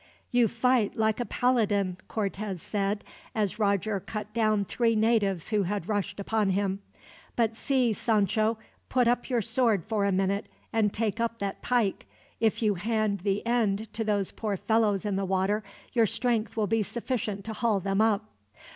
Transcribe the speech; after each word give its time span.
"You 0.31 0.47
fight 0.47 0.95
like 0.97 1.19
a 1.19 1.25
paladin," 1.27 1.97
Cortez 2.07 2.59
said, 2.59 3.03
as 3.35 3.59
Roger 3.59 3.99
cut 3.99 4.33
down 4.33 4.65
three 4.65 4.95
natives 4.95 5.49
who 5.49 5.61
had 5.61 5.87
rushed 5.87 6.19
upon 6.19 6.49
him; 6.49 6.81
"but 7.35 7.55
see, 7.55 7.93
Sancho, 7.93 8.57
put 8.89 9.07
up 9.07 9.29
your 9.29 9.43
sword 9.43 9.85
for 9.85 10.05
a 10.05 10.11
minute, 10.11 10.47
and 10.73 10.91
take 10.91 11.19
up 11.19 11.37
that 11.37 11.61
pike. 11.61 12.07
If 12.39 12.63
you 12.63 12.73
hand 12.73 13.19
the 13.19 13.45
end 13.45 13.93
to 13.93 14.03
those 14.03 14.31
poor 14.31 14.57
fellows 14.57 15.05
in 15.05 15.17
the 15.17 15.23
water, 15.25 15.63
your 15.93 16.07
strength 16.07 16.57
will 16.57 16.65
be 16.65 16.81
sufficient 16.81 17.45
to 17.45 17.53
haul 17.53 17.79
them 17.79 18.01
up." 18.01 18.25